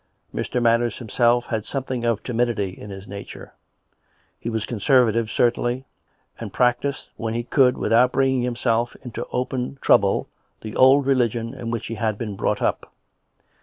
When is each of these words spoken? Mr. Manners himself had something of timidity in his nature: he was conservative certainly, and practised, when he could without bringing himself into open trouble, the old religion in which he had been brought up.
Mr. 0.33 0.59
Manners 0.59 0.97
himself 0.97 1.45
had 1.45 1.63
something 1.63 2.03
of 2.05 2.23
timidity 2.23 2.69
in 2.71 2.89
his 2.89 3.05
nature: 3.07 3.53
he 4.39 4.49
was 4.49 4.65
conservative 4.65 5.29
certainly, 5.29 5.85
and 6.39 6.51
practised, 6.51 7.09
when 7.17 7.35
he 7.35 7.43
could 7.43 7.77
without 7.77 8.11
bringing 8.11 8.41
himself 8.41 8.95
into 9.03 9.27
open 9.31 9.77
trouble, 9.79 10.27
the 10.61 10.75
old 10.75 11.05
religion 11.05 11.53
in 11.53 11.69
which 11.69 11.85
he 11.85 11.93
had 11.93 12.17
been 12.17 12.35
brought 12.35 12.63
up. 12.63 12.91